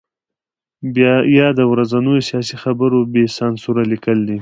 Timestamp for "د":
1.59-1.61